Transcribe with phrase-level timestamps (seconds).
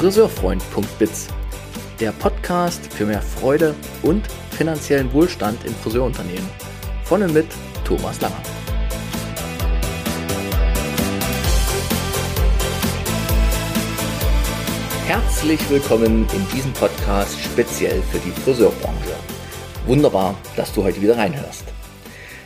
[0.00, 1.28] Friseurfreund.biz,
[2.00, 6.48] der Podcast für mehr Freude und finanziellen Wohlstand in Friseurunternehmen.
[7.04, 7.48] Von und mit
[7.84, 8.42] Thomas Langer.
[15.06, 19.12] Herzlich willkommen in diesem Podcast speziell für die Friseurbranche.
[19.84, 21.64] Wunderbar, dass du heute wieder reinhörst.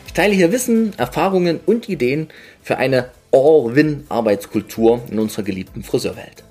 [0.08, 2.30] Ich teile hier Wissen, Erfahrungen und Ideen
[2.64, 6.42] für eine All-Win-Arbeitskultur in unserer geliebten Friseurwelt.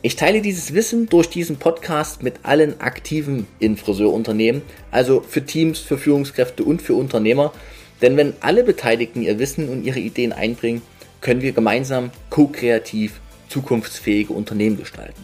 [0.00, 4.62] Ich teile dieses Wissen durch diesen Podcast mit allen Aktiven in Friseurunternehmen,
[4.92, 7.52] also für Teams, für Führungskräfte und für Unternehmer.
[8.00, 10.82] Denn wenn alle Beteiligten ihr Wissen und ihre Ideen einbringen,
[11.20, 15.20] können wir gemeinsam ko-kreativ zukunftsfähige Unternehmen gestalten.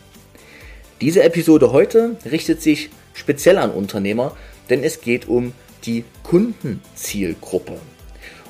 [1.01, 4.37] Diese Episode heute richtet sich speziell an Unternehmer,
[4.71, 5.53] denn es geht um
[5.87, 7.79] die Kundenzielgruppe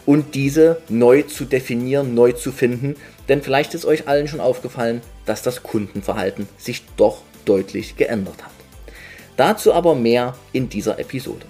[0.07, 2.97] und diese neu zu definieren, neu zu finden,
[3.29, 8.53] denn vielleicht ist euch allen schon aufgefallen, dass das Kundenverhalten sich doch deutlich geändert hat.
[9.37, 11.47] Dazu aber mehr in dieser Episode.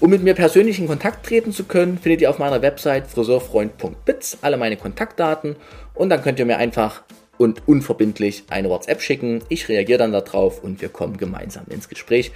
[0.00, 4.38] Um mit mir persönlich in Kontakt treten zu können, findet ihr auf meiner Website friseurfreund.biz
[4.40, 5.56] alle meine Kontaktdaten
[5.94, 7.02] und dann könnt ihr mir einfach
[7.36, 9.42] und unverbindlich eine WhatsApp schicken.
[9.48, 12.32] Ich reagiere dann darauf und wir kommen gemeinsam ins Gespräch.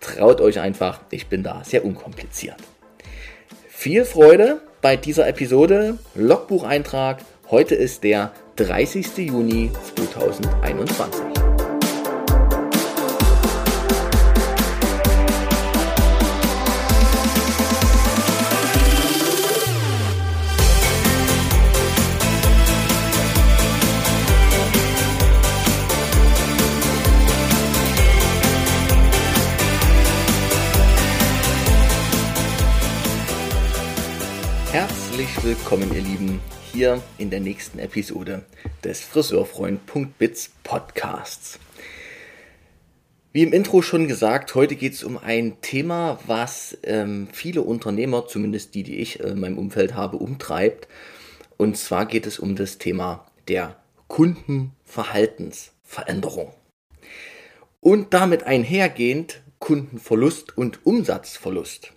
[0.00, 2.56] Traut euch einfach, ich bin da sehr unkompliziert.
[3.68, 5.98] Viel Freude bei dieser Episode.
[6.14, 7.18] Logbucheintrag.
[7.50, 9.16] Heute ist der 30.
[9.16, 11.22] Juni 2021.
[34.70, 38.42] Herzlich willkommen, ihr Lieben, hier in der nächsten Episode
[38.84, 41.58] des Friseurfreund.biz Podcasts.
[43.32, 48.26] Wie im Intro schon gesagt, heute geht es um ein Thema, was ähm, viele Unternehmer,
[48.26, 50.88] zumindest die, die ich äh, in meinem Umfeld habe, umtreibt.
[51.56, 53.76] Und zwar geht es um das Thema der
[54.08, 56.52] Kundenverhaltensveränderung.
[57.80, 61.92] Und damit einhergehend Kundenverlust und Umsatzverlust.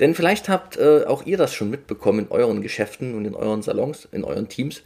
[0.00, 3.62] Denn vielleicht habt äh, auch ihr das schon mitbekommen in euren Geschäften und in euren
[3.62, 4.82] Salons, in euren Teams,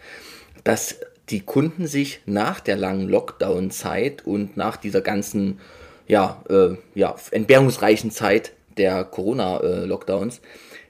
[0.64, 5.60] dass die Kunden sich nach der langen Lockdown-Zeit und nach dieser ganzen
[6.06, 10.41] ja, äh, ja, entbehrungsreichen Zeit der Corona-Lockdowns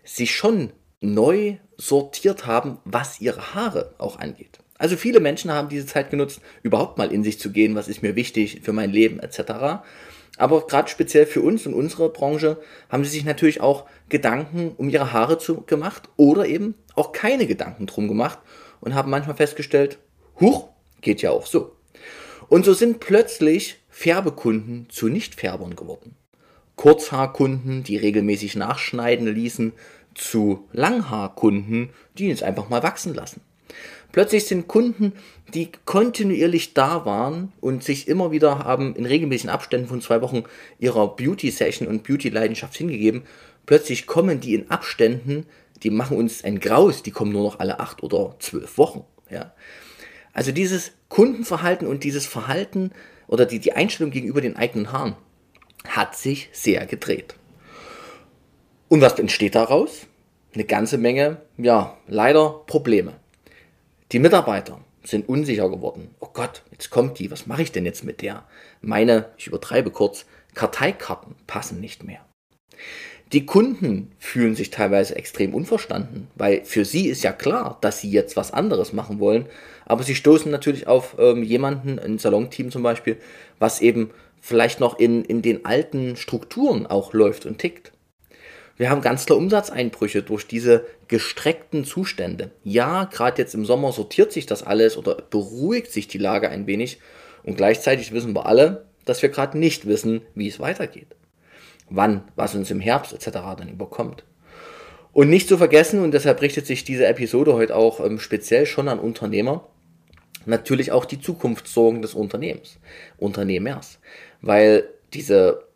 [0.05, 0.71] sich schon
[1.01, 4.59] neu sortiert haben, was ihre Haare auch angeht.
[4.79, 8.03] Also viele Menschen haben diese Zeit genutzt, überhaupt mal in sich zu gehen, was ist
[8.03, 9.83] mir wichtig für mein Leben etc.
[10.39, 14.89] Aber gerade speziell für uns und unsere Branche haben sie sich natürlich auch Gedanken um
[14.89, 18.39] ihre Haare zu, gemacht oder eben auch keine Gedanken drum gemacht
[18.81, 19.99] und haben manchmal festgestellt,
[20.41, 20.69] huch,
[21.01, 21.77] geht ja auch so.
[22.49, 26.15] Und so sind plötzlich Färbekunden zu Nichtfärbern geworden.
[26.77, 29.73] Kurzhaarkunden, die regelmäßig nachschneiden ließen,
[30.15, 33.41] zu Langhaarkunden, die es einfach mal wachsen lassen.
[34.13, 35.13] Plötzlich sind Kunden,
[35.55, 40.45] die kontinuierlich da waren und sich immer wieder haben in regelmäßigen Abständen von zwei Wochen
[40.79, 43.23] ihrer Beauty-Session und Beauty-Leidenschaft hingegeben,
[43.67, 45.47] plötzlich kommen die in Abständen,
[45.83, 49.05] die machen uns ein Graus, die kommen nur noch alle acht oder zwölf Wochen.
[49.31, 49.55] Ja.
[50.33, 52.93] Also dieses Kundenverhalten und dieses Verhalten
[53.27, 55.17] oder die, die Einstellung gegenüber den eigenen Haaren
[55.87, 57.35] hat sich sehr gedreht.
[58.89, 60.07] Und was entsteht daraus?
[60.55, 63.13] Eine ganze Menge, ja, leider Probleme.
[64.11, 66.15] Die Mitarbeiter sind unsicher geworden.
[66.19, 68.45] Oh Gott, jetzt kommt die, was mache ich denn jetzt mit der?
[68.81, 70.25] Meine, ich übertreibe kurz,
[70.55, 72.21] Karteikarten passen nicht mehr.
[73.33, 78.11] Die Kunden fühlen sich teilweise extrem unverstanden, weil für sie ist ja klar, dass sie
[78.11, 79.45] jetzt was anderes machen wollen,
[79.85, 83.19] aber sie stoßen natürlich auf ähm, jemanden, ein Salonteam zum Beispiel,
[83.59, 87.93] was eben vielleicht noch in, in den alten Strukturen auch läuft und tickt.
[88.79, 92.53] Wir haben ganz klar Umsatzeinbrüche durch diese gestreckten Zustände.
[92.63, 96.67] Ja, gerade jetzt im Sommer sortiert sich das alles oder beruhigt sich die Lage ein
[96.69, 97.01] wenig
[97.43, 101.17] und gleichzeitig wissen wir alle, dass wir gerade nicht wissen, wie es weitergeht.
[101.91, 103.39] Wann, was uns im Herbst etc.
[103.59, 104.25] dann überkommt.
[105.13, 108.89] Und nicht zu vergessen, und deshalb richtet sich diese Episode heute auch ähm, speziell schon
[108.89, 109.67] an Unternehmer,
[110.45, 112.79] natürlich auch die Zukunftssorgen des Unternehmens,
[113.17, 113.99] Unternehmers.
[114.43, 115.68] Weil diese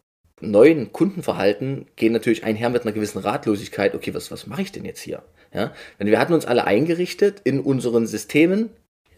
[0.43, 3.95] neuen Kundenverhalten gehen natürlich einher mit einer gewissen Ratlosigkeit.
[3.95, 5.23] Okay, was, was mache ich denn jetzt hier?
[5.55, 8.71] Ja, denn wir hatten uns alle eingerichtet in unseren Systemen,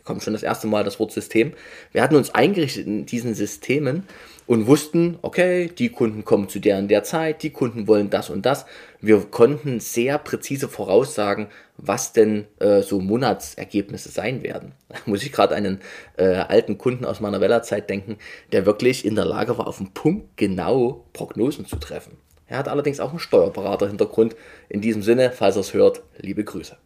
[0.05, 1.53] kommt schon das erste Mal das Wort System.
[1.93, 4.05] Wir hatten uns eingerichtet in diesen Systemen
[4.47, 8.29] und wussten, okay, die Kunden kommen zu der und der Zeit, die Kunden wollen das
[8.29, 8.67] und das.
[9.01, 11.49] Wir konnten sehr präzise voraussagen,
[11.79, 14.73] was denn äh, so Monatsergebnisse sein werden.
[14.89, 15.81] Da muss ich gerade einen
[16.19, 18.19] äh, alten Kunden aus meiner Wellerzeit denken,
[18.53, 22.19] der wirklich in der Lage war, auf den Punkt genau Prognosen zu treffen.
[22.47, 24.37] Er hat allerdings auch einen Steuerberater-Hintergrund.
[24.69, 26.77] In diesem Sinne, falls er es hört, liebe Grüße.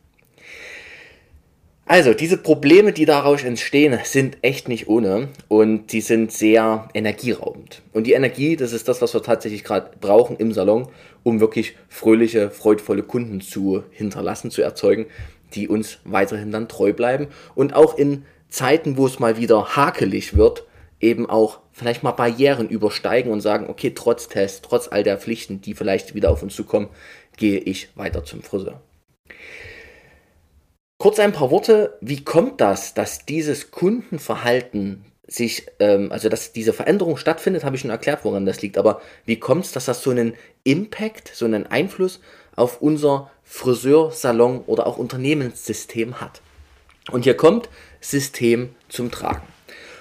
[1.91, 7.81] Also, diese Probleme, die daraus entstehen, sind echt nicht ohne und die sind sehr energieraubend.
[7.95, 10.89] Und die Energie, das ist das, was wir tatsächlich gerade brauchen im Salon,
[11.23, 15.07] um wirklich fröhliche, freudvolle Kunden zu hinterlassen, zu erzeugen,
[15.55, 20.37] die uns weiterhin dann treu bleiben und auch in Zeiten, wo es mal wieder hakelig
[20.37, 20.67] wird,
[21.01, 25.63] eben auch vielleicht mal Barrieren übersteigen und sagen, okay, trotz Test, trotz all der Pflichten,
[25.63, 26.89] die vielleicht wieder auf uns zukommen,
[27.39, 28.83] gehe ich weiter zum Friseur.
[30.99, 36.73] Kurz ein paar Worte, wie kommt das, dass dieses Kundenverhalten sich, ähm, also dass diese
[36.73, 38.77] Veränderung stattfindet, habe ich schon erklärt, woran das liegt.
[38.77, 40.35] Aber wie kommt es, dass das so einen
[40.65, 42.19] Impact, so einen Einfluss
[42.57, 46.41] auf unser Friseursalon oder auch Unternehmenssystem hat?
[47.13, 47.69] Und hier kommt
[48.01, 49.47] System zum Tragen.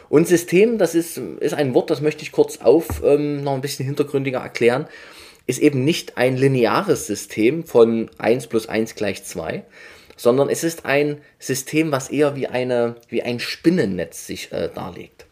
[0.09, 3.61] Und System, das ist, ist ein Wort, das möchte ich kurz auf ähm, noch ein
[3.61, 4.87] bisschen hintergründiger erklären,
[5.45, 9.63] ist eben nicht ein lineares System von 1 plus 1 gleich 2,
[10.17, 15.25] sondern es ist ein System, was eher wie, eine, wie ein Spinnennetz sich äh, darlegt.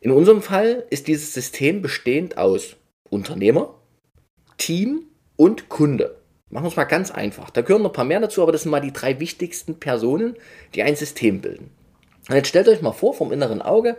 [0.00, 2.76] In unserem Fall ist dieses System bestehend aus
[3.10, 3.74] Unternehmer,
[4.56, 5.06] Team
[5.36, 6.16] und Kunde.
[6.50, 7.50] Machen wir es mal ganz einfach.
[7.50, 10.36] Da gehören noch ein paar mehr dazu, aber das sind mal die drei wichtigsten Personen,
[10.74, 11.70] die ein System bilden.
[12.28, 13.96] Und jetzt stellt euch mal vor, vom inneren Auge,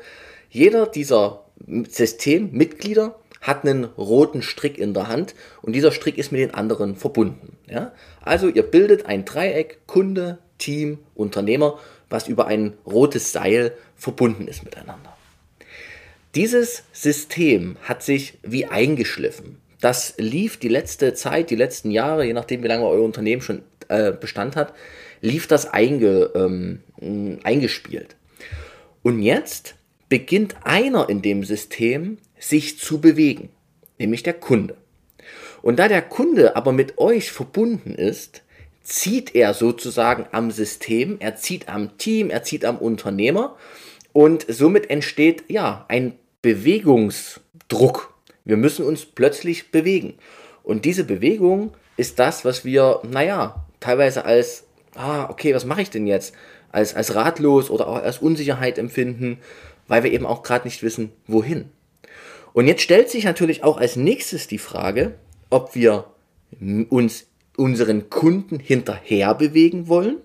[0.49, 6.41] jeder dieser Systemmitglieder hat einen roten Strick in der Hand und dieser Strick ist mit
[6.41, 7.48] den anderen verbunden.
[7.69, 7.93] Ja?
[8.21, 11.79] Also ihr bildet ein Dreieck Kunde, Team, Unternehmer,
[12.09, 15.15] was über ein rotes Seil verbunden ist miteinander.
[16.35, 19.57] Dieses System hat sich wie eingeschliffen.
[19.81, 23.63] Das lief die letzte Zeit, die letzten Jahre, je nachdem wie lange euer Unternehmen schon
[23.87, 24.73] äh, Bestand hat,
[25.21, 26.81] lief das einge, ähm,
[27.43, 28.15] eingespielt.
[29.01, 29.75] Und jetzt
[30.09, 33.49] beginnt einer in dem System sich zu bewegen,
[33.97, 34.75] nämlich der Kunde.
[35.61, 38.43] Und da der Kunde aber mit euch verbunden ist,
[38.83, 43.55] zieht er sozusagen am System, er zieht am Team, er zieht am Unternehmer
[44.13, 48.13] und somit entsteht ja ein Bewegungsdruck.
[48.45, 50.15] Wir müssen uns plötzlich bewegen.
[50.63, 54.65] Und diese Bewegung ist das, was wir, naja, teilweise als,
[54.95, 56.33] ah, okay, was mache ich denn jetzt?
[56.71, 59.39] Als, als ratlos oder auch als Unsicherheit empfinden,
[59.87, 61.69] weil wir eben auch gerade nicht wissen, wohin.
[62.53, 65.15] Und jetzt stellt sich natürlich auch als nächstes die Frage,
[65.49, 66.05] ob wir
[66.89, 70.17] uns unseren Kunden hinterher bewegen wollen.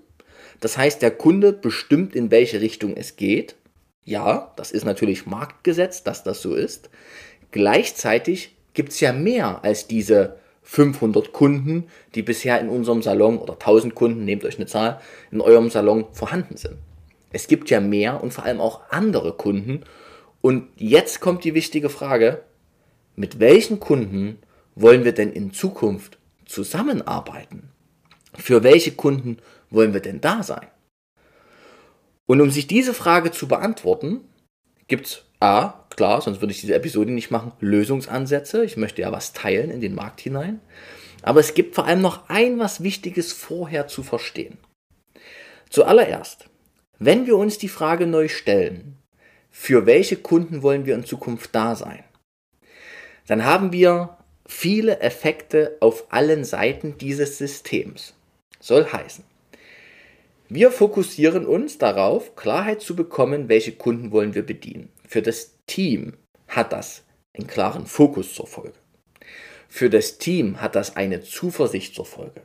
[0.61, 3.56] Das heißt, der Kunde bestimmt, in welche Richtung es geht.
[4.05, 6.91] Ja, das ist natürlich Marktgesetz, dass das so ist.
[7.50, 13.55] Gleichzeitig gibt es ja mehr als diese 500 Kunden, die bisher in unserem Salon oder
[13.55, 15.00] 1000 Kunden, nehmt euch eine Zahl,
[15.31, 16.76] in eurem Salon vorhanden sind.
[17.32, 19.82] Es gibt ja mehr und vor allem auch andere Kunden
[20.41, 22.43] und jetzt kommt die wichtige Frage,
[23.17, 24.38] mit welchen Kunden
[24.75, 27.71] wollen wir denn in Zukunft zusammenarbeiten?
[28.35, 29.38] Für welche Kunden
[29.71, 30.67] wollen wir denn da sein?
[32.26, 34.21] Und um sich diese Frage zu beantworten,
[34.88, 38.65] gibt es A, klar, sonst würde ich diese Episode nicht machen, Lösungsansätze.
[38.65, 40.61] Ich möchte ja was teilen in den Markt hinein.
[41.23, 44.59] Aber es gibt vor allem noch ein was Wichtiges vorher zu verstehen.
[45.71, 46.49] Zuallererst,
[46.99, 48.99] wenn wir uns die Frage neu stellen,
[49.50, 52.04] für welche Kunden wollen wir in Zukunft da sein,
[53.26, 58.15] dann haben wir viele Effekte auf allen Seiten dieses Systems.
[58.61, 59.25] Soll heißen,
[60.49, 64.91] wir fokussieren uns darauf, Klarheit zu bekommen, welche Kunden wollen wir bedienen.
[65.09, 66.15] Für das Team
[66.49, 67.03] hat das
[67.35, 68.75] einen klaren Fokus zur Folge.
[69.69, 72.43] Für das Team hat das eine Zuversicht zur Folge.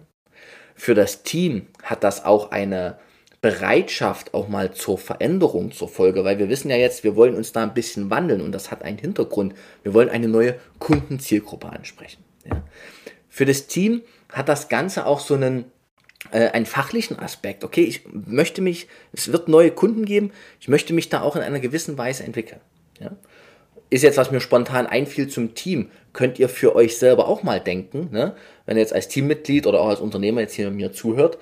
[0.76, 2.98] Für das Team hat das auch eine
[3.42, 7.54] Bereitschaft auch mal zur Veränderung zur Folge, weil wir wissen ja jetzt, wir wollen uns
[7.54, 9.54] da ein bisschen wandeln und das hat einen Hintergrund.
[9.84, 12.24] Wir wollen eine neue Kundenzielgruppe ansprechen.
[12.46, 12.64] Ja.
[13.30, 15.66] Für das Team hat das Ganze auch so einen,
[16.32, 17.64] äh, einen fachlichen Aspekt.
[17.64, 21.42] Okay, ich möchte mich, es wird neue Kunden geben, ich möchte mich da auch in
[21.42, 22.60] einer gewissen Weise entwickeln.
[23.00, 23.16] Ja.
[23.90, 27.60] Ist jetzt, was mir spontan einfiel zum Team, könnt ihr für euch selber auch mal
[27.60, 28.36] denken, ne?
[28.66, 31.38] wenn ihr jetzt als Teammitglied oder auch als Unternehmer jetzt hier mir zuhört,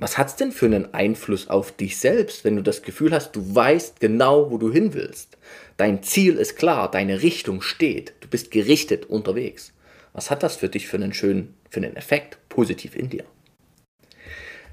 [0.00, 3.36] was hat es denn für einen Einfluss auf dich selbst, wenn du das Gefühl hast,
[3.36, 5.36] du weißt genau, wo du hin willst?
[5.76, 9.72] Dein Ziel ist klar, deine Richtung steht, du bist gerichtet unterwegs.
[10.12, 13.24] Was hat das für dich für einen schönen, für einen Effekt positiv in dir?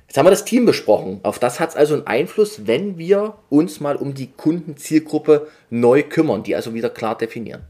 [0.07, 1.19] Jetzt haben wir das Team besprochen.
[1.24, 6.03] Auf das hat es also einen Einfluss, wenn wir uns mal um die Kundenzielgruppe neu
[6.03, 7.63] kümmern, die also wieder klar definieren.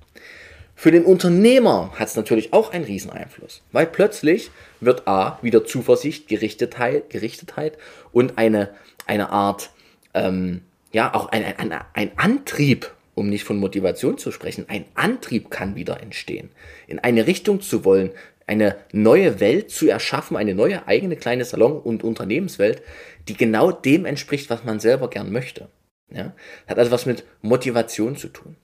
[0.80, 6.28] Für den Unternehmer hat es natürlich auch einen Rieseneinfluss, weil plötzlich wird A wieder Zuversicht,
[6.28, 7.80] Gerichtetheit, Gerichtetheit
[8.12, 8.70] und eine,
[9.08, 9.72] eine Art,
[10.14, 15.50] ähm, ja, auch ein, ein, ein Antrieb, um nicht von Motivation zu sprechen, ein Antrieb
[15.50, 16.52] kann wieder entstehen,
[16.86, 18.12] in eine Richtung zu wollen,
[18.46, 22.84] eine neue Welt zu erschaffen, eine neue eigene kleine Salon- und Unternehmenswelt,
[23.28, 25.70] die genau dem entspricht, was man selber gern möchte.
[26.12, 26.36] Ja?
[26.68, 28.58] Hat also was mit Motivation zu tun.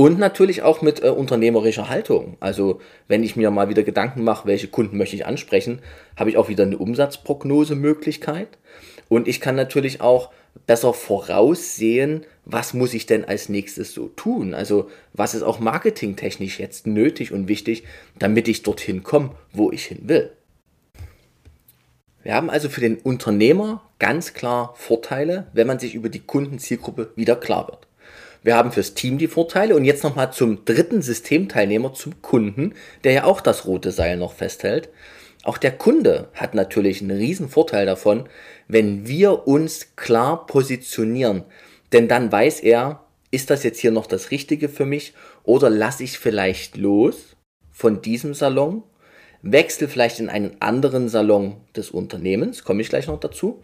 [0.00, 2.38] Und natürlich auch mit äh, unternehmerischer Haltung.
[2.40, 5.82] Also wenn ich mir mal wieder Gedanken mache, welche Kunden möchte ich ansprechen,
[6.16, 8.48] habe ich auch wieder eine Umsatzprognosemöglichkeit.
[9.10, 10.30] Und ich kann natürlich auch
[10.66, 14.54] besser voraussehen, was muss ich denn als nächstes so tun?
[14.54, 17.84] Also was ist auch marketingtechnisch jetzt nötig und wichtig,
[18.18, 20.32] damit ich dorthin komme, wo ich hin will.
[22.22, 27.12] Wir haben also für den Unternehmer ganz klar Vorteile, wenn man sich über die Kundenzielgruppe
[27.16, 27.89] wieder klar wird.
[28.42, 33.12] Wir haben fürs Team die Vorteile und jetzt nochmal zum dritten Systemteilnehmer, zum Kunden, der
[33.12, 34.88] ja auch das rote Seil noch festhält.
[35.42, 38.28] Auch der Kunde hat natürlich einen riesen Vorteil davon,
[38.68, 41.44] wenn wir uns klar positionieren.
[41.92, 46.04] Denn dann weiß er, ist das jetzt hier noch das Richtige für mich oder lasse
[46.04, 47.36] ich vielleicht los
[47.70, 48.82] von diesem Salon,
[49.42, 53.62] wechsle vielleicht in einen anderen Salon des Unternehmens, komme ich gleich noch dazu,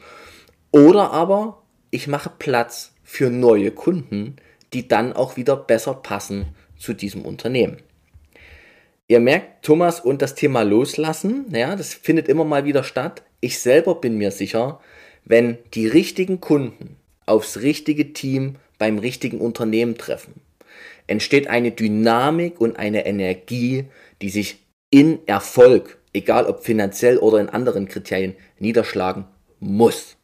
[0.70, 4.36] oder aber ich mache Platz für neue Kunden,
[4.76, 7.78] die dann auch wieder besser passen zu diesem Unternehmen.
[9.08, 13.22] Ihr merkt, Thomas und das Thema Loslassen, ja, das findet immer mal wieder statt.
[13.40, 14.78] Ich selber bin mir sicher,
[15.24, 20.42] wenn die richtigen Kunden aufs richtige Team beim richtigen Unternehmen treffen,
[21.06, 23.86] entsteht eine Dynamik und eine Energie,
[24.20, 24.58] die sich
[24.90, 29.24] in Erfolg, egal ob finanziell oder in anderen Kriterien, niederschlagen
[29.58, 30.18] muss.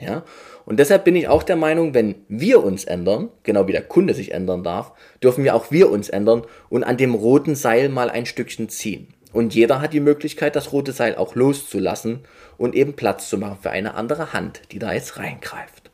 [0.00, 0.24] Ja?
[0.68, 4.12] Und deshalb bin ich auch der Meinung, wenn wir uns ändern, genau wie der Kunde
[4.12, 8.10] sich ändern darf, dürfen wir auch wir uns ändern und an dem roten Seil mal
[8.10, 9.08] ein Stückchen ziehen.
[9.32, 12.20] Und jeder hat die Möglichkeit, das rote Seil auch loszulassen
[12.58, 15.90] und eben Platz zu machen für eine andere Hand, die da jetzt reingreift.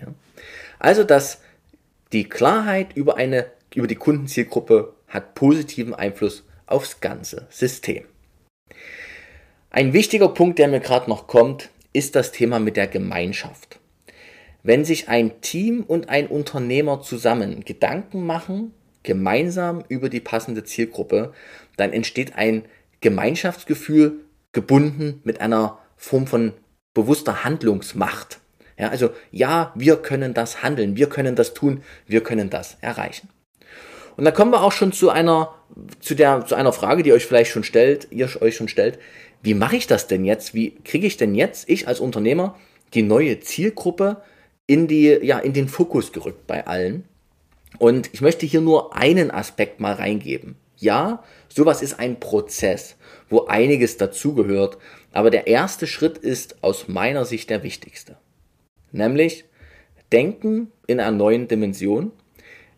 [0.00, 0.06] Ja.
[0.78, 1.40] Also, dass
[2.12, 8.04] die Klarheit über, eine, über die Kundenzielgruppe hat positiven Einfluss aufs ganze System.
[9.70, 13.80] Ein wichtiger Punkt, der mir gerade noch kommt, ist das Thema mit der Gemeinschaft.
[14.66, 21.32] Wenn sich ein Team und ein Unternehmer zusammen Gedanken machen, gemeinsam über die passende Zielgruppe,
[21.76, 22.64] dann entsteht ein
[23.00, 26.52] Gemeinschaftsgefühl gebunden mit einer Form von
[26.94, 28.40] bewusster Handlungsmacht.
[28.76, 33.28] Ja, also ja, wir können das handeln, wir können das tun, wir können das erreichen.
[34.16, 35.54] Und da kommen wir auch schon zu einer,
[36.00, 38.98] zu der, zu einer Frage, die euch vielleicht schon stellt, ihr euch schon stellt.
[39.42, 40.54] Wie mache ich das denn jetzt?
[40.54, 42.58] Wie kriege ich denn jetzt, ich als Unternehmer,
[42.94, 44.22] die neue Zielgruppe
[44.66, 47.04] in, die, ja, in den Fokus gerückt bei allen.
[47.78, 50.56] Und ich möchte hier nur einen Aspekt mal reingeben.
[50.78, 52.96] Ja, sowas ist ein Prozess,
[53.28, 54.78] wo einiges dazugehört,
[55.12, 58.16] aber der erste Schritt ist aus meiner Sicht der wichtigste.
[58.92, 59.44] Nämlich
[60.12, 62.12] Denken in einer neuen Dimension,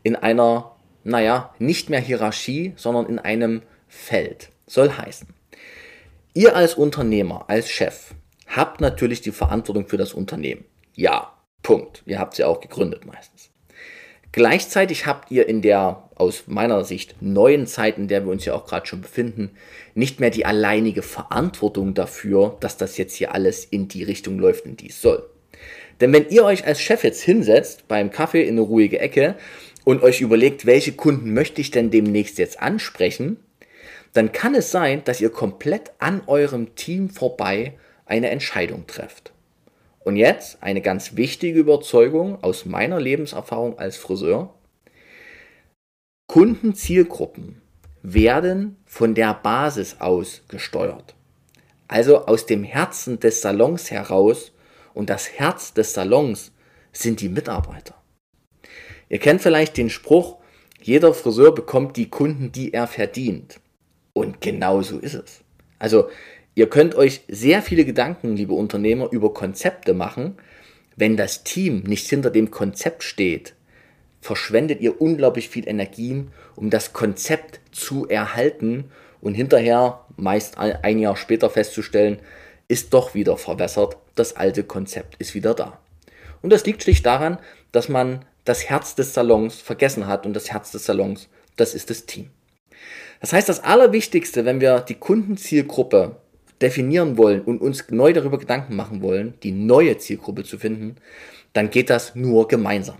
[0.02, 4.50] in einer, naja, nicht mehr Hierarchie, sondern in einem Feld.
[4.66, 5.28] Soll heißen,
[6.34, 8.14] ihr als Unternehmer, als Chef,
[8.46, 10.64] habt natürlich die Verantwortung für das Unternehmen.
[10.94, 12.02] Ja, Punkt.
[12.06, 13.50] Ihr habt sie auch gegründet meistens.
[14.32, 18.54] Gleichzeitig habt ihr in der aus meiner Sicht neuen Zeit, in der wir uns ja
[18.54, 19.50] auch gerade schon befinden,
[19.94, 24.66] nicht mehr die alleinige Verantwortung dafür, dass das jetzt hier alles in die Richtung läuft,
[24.66, 25.28] in die es soll.
[26.00, 29.36] Denn wenn ihr euch als Chef jetzt hinsetzt beim Kaffee in eine ruhige Ecke
[29.84, 33.38] und euch überlegt, welche Kunden möchte ich denn demnächst jetzt ansprechen,
[34.12, 37.74] dann kann es sein, dass ihr komplett an eurem Team vorbei
[38.06, 39.32] eine Entscheidung trefft.
[40.08, 44.54] Und jetzt eine ganz wichtige Überzeugung aus meiner Lebenserfahrung als Friseur.
[46.28, 47.60] Kundenzielgruppen
[48.02, 51.14] werden von der Basis aus gesteuert.
[51.88, 54.52] Also aus dem Herzen des Salons heraus
[54.94, 56.52] und das Herz des Salons
[56.90, 57.94] sind die Mitarbeiter.
[59.10, 60.38] Ihr kennt vielleicht den Spruch,
[60.80, 63.60] jeder Friseur bekommt die Kunden, die er verdient.
[64.14, 65.42] Und genau so ist es.
[65.78, 66.08] Also
[66.58, 70.38] Ihr könnt euch sehr viele Gedanken, liebe Unternehmer, über Konzepte machen.
[70.96, 73.54] Wenn das Team nicht hinter dem Konzept steht,
[74.20, 81.16] verschwendet ihr unglaublich viel Energien, um das Konzept zu erhalten und hinterher, meist ein Jahr
[81.16, 82.18] später festzustellen,
[82.66, 85.78] ist doch wieder verwässert, das alte Konzept ist wieder da.
[86.42, 87.38] Und das liegt schlicht daran,
[87.70, 91.88] dass man das Herz des Salons vergessen hat und das Herz des Salons, das ist
[91.88, 92.30] das Team.
[93.20, 96.16] Das heißt, das Allerwichtigste, wenn wir die Kundenzielgruppe
[96.60, 100.96] definieren wollen und uns neu darüber Gedanken machen wollen, die neue Zielgruppe zu finden,
[101.52, 102.98] dann geht das nur gemeinsam.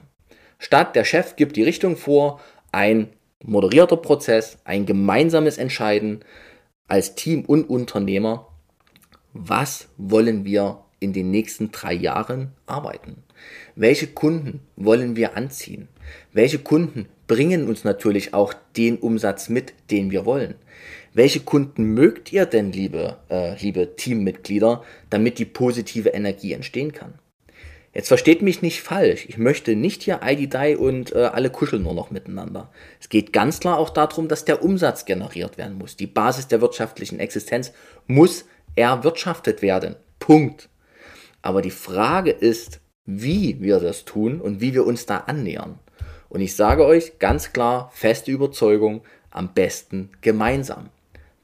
[0.59, 2.41] Statt der Chef gibt die Richtung vor,
[2.73, 3.09] ein
[3.43, 6.21] moderierter Prozess, ein gemeinsames Entscheiden
[6.89, 8.49] als Team und Unternehmer,
[9.33, 13.23] was wollen wir in den nächsten drei Jahren arbeiten?
[13.77, 15.89] Welche Kunden wollen wir anziehen?
[16.33, 20.57] Welche Kunden bringen uns natürlich auch den Umsatz mit, den wir wollen?
[21.19, 27.15] Welche Kunden mögt ihr denn, liebe, äh, liebe Teammitglieder, damit die positive Energie entstehen kann?
[27.93, 29.27] Jetzt versteht mich nicht falsch.
[29.29, 32.71] Ich möchte nicht hier ID und äh, alle kuscheln nur noch miteinander.
[33.01, 35.97] Es geht ganz klar auch darum, dass der Umsatz generiert werden muss.
[35.97, 37.73] Die Basis der wirtschaftlichen Existenz
[38.07, 38.45] muss
[38.77, 39.97] erwirtschaftet werden.
[40.21, 40.69] Punkt.
[41.43, 45.81] Aber die Frage ist, wie wir das tun und wie wir uns da annähern.
[46.29, 50.91] Und ich sage euch ganz klar, feste Überzeugung, am besten gemeinsam.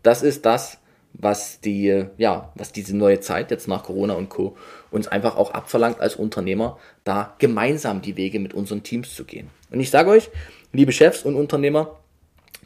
[0.04, 0.78] Das ist das,
[1.14, 4.56] was die, ja, was diese neue Zeit jetzt nach Corona und Co.
[4.90, 9.48] uns einfach auch abverlangt als Unternehmer, da gemeinsam die Wege mit unseren Teams zu gehen.
[9.70, 10.30] Und ich sage euch,
[10.72, 11.98] liebe Chefs und Unternehmer,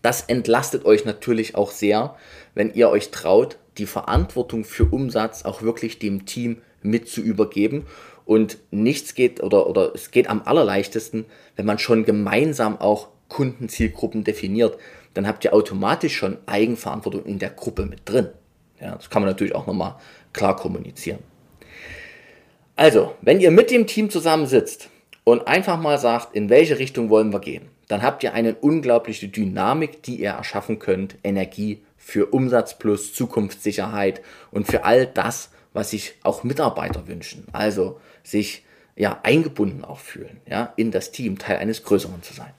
[0.02, 2.16] das entlastet euch natürlich auch sehr,
[2.54, 7.87] wenn ihr euch traut, die Verantwortung für Umsatz auch wirklich dem Team mit zu übergeben.
[8.25, 11.25] Und nichts geht oder, oder es geht am allerleichtesten,
[11.57, 14.76] wenn man schon gemeinsam auch Kundenzielgruppen definiert
[15.19, 18.29] dann habt ihr automatisch schon Eigenverantwortung in der Gruppe mit drin.
[18.81, 19.97] Ja, das kann man natürlich auch nochmal
[20.33, 21.19] klar kommunizieren.
[22.77, 24.91] Also, wenn ihr mit dem Team zusammensitzt
[25.25, 29.27] und einfach mal sagt, in welche Richtung wollen wir gehen, dann habt ihr eine unglaubliche
[29.27, 34.23] Dynamik, die ihr erschaffen könnt, Energie für Umsatz plus Zukunftssicherheit
[34.53, 37.45] und für all das, was sich auch Mitarbeiter wünschen.
[37.51, 42.53] Also sich ja eingebunden auch fühlen, ja, in das Team, Teil eines Größeren zu sein.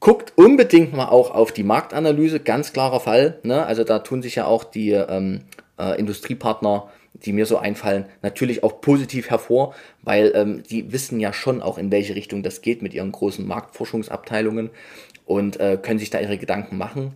[0.00, 3.38] Guckt unbedingt mal auch auf die Marktanalyse, ganz klarer Fall.
[3.42, 3.66] Ne?
[3.66, 5.40] Also da tun sich ja auch die ähm,
[5.78, 11.32] äh, Industriepartner, die mir so einfallen, natürlich auch positiv hervor, weil ähm, die wissen ja
[11.32, 14.70] schon auch, in welche Richtung das geht mit ihren großen Marktforschungsabteilungen
[15.26, 17.14] und äh, können sich da ihre Gedanken machen.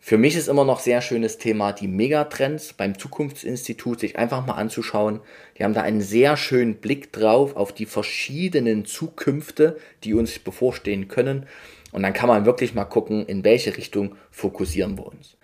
[0.00, 4.52] Für mich ist immer noch sehr schönes Thema die Megatrends beim Zukunftsinstitut, sich einfach mal
[4.52, 5.20] anzuschauen.
[5.56, 11.08] Die haben da einen sehr schönen Blick drauf auf die verschiedenen Zukünfte, die uns bevorstehen
[11.08, 11.46] können.
[11.94, 15.36] Und dann kann man wirklich mal gucken, in welche Richtung fokussieren wir uns.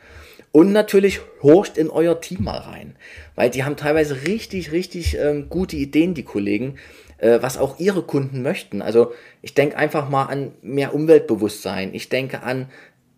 [0.51, 2.97] Und natürlich horcht in euer Team mal rein,
[3.37, 6.75] weil die haben teilweise richtig, richtig ähm, gute Ideen, die Kollegen,
[7.19, 8.83] äh, was auch ihre Kunden möchten.
[8.83, 11.95] Also ich denke einfach mal an mehr Umweltbewusstsein.
[11.95, 12.67] Ich denke an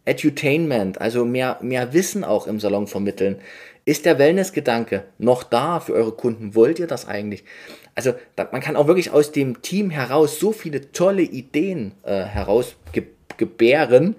[0.04, 3.38] Edutainment, also mehr, mehr Wissen auch im Salon vermitteln.
[3.86, 6.54] Ist der Wellness-Gedanke noch da für eure Kunden?
[6.54, 7.44] Wollt ihr das eigentlich?
[7.94, 13.11] Also man kann auch wirklich aus dem Team heraus so viele tolle Ideen äh, herausgeben
[13.38, 14.16] gebären,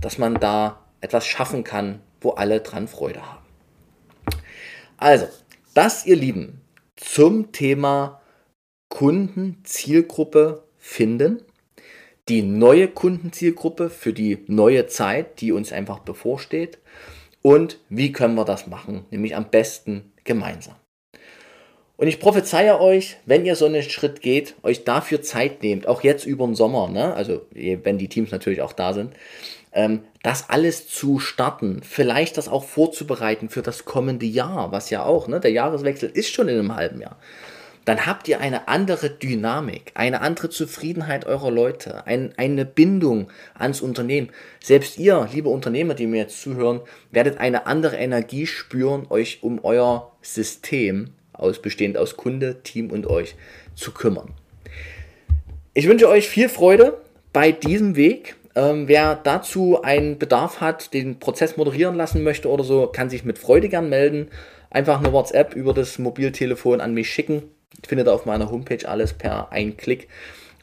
[0.00, 3.44] dass man da etwas schaffen kann, wo alle dran Freude haben.
[4.96, 5.26] Also,
[5.74, 6.60] das, ihr Lieben,
[6.96, 8.20] zum Thema
[8.88, 11.42] Kundenzielgruppe finden.
[12.28, 16.78] Die neue Kundenzielgruppe für die neue Zeit, die uns einfach bevorsteht.
[17.42, 19.04] Und wie können wir das machen?
[19.10, 20.76] Nämlich am besten gemeinsam.
[21.96, 26.02] Und ich prophezeie euch, wenn ihr so einen Schritt geht, euch dafür Zeit nehmt, auch
[26.02, 27.14] jetzt über den Sommer, ne?
[27.14, 29.14] also wenn die Teams natürlich auch da sind,
[29.72, 35.04] ähm, das alles zu starten, vielleicht das auch vorzubereiten für das kommende Jahr, was ja
[35.04, 35.38] auch, ne?
[35.38, 37.16] der Jahreswechsel ist schon in einem halben Jahr.
[37.84, 43.82] Dann habt ihr eine andere Dynamik, eine andere Zufriedenheit eurer Leute, ein, eine Bindung ans
[43.82, 44.30] Unternehmen.
[44.58, 46.80] Selbst ihr, liebe Unternehmer, die mir jetzt zuhören,
[47.10, 53.06] werdet eine andere Energie spüren, euch um euer System aus, bestehend aus Kunde, Team und
[53.06, 53.34] euch
[53.74, 54.32] zu kümmern.
[55.74, 56.98] Ich wünsche euch viel Freude
[57.32, 58.36] bei diesem Weg.
[58.54, 63.24] Ähm, wer dazu einen Bedarf hat, den Prozess moderieren lassen möchte oder so, kann sich
[63.24, 64.28] mit Freude gern melden.
[64.70, 67.42] Einfach eine WhatsApp über das Mobiltelefon an mich schicken.
[67.86, 70.08] Findet auf meiner Homepage alles per ein Klick.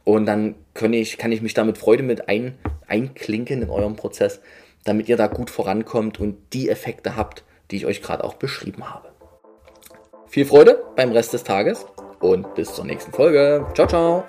[0.03, 2.57] Und dann kann ich, kann ich mich da mit Freude mit ein,
[2.87, 4.41] einklinken in eurem Prozess,
[4.83, 8.89] damit ihr da gut vorankommt und die Effekte habt, die ich euch gerade auch beschrieben
[8.89, 9.10] habe.
[10.31, 11.85] Viel Freude beim Rest des Tages
[12.21, 13.67] und bis zur nächsten Folge.
[13.73, 14.23] Ciao, ciao.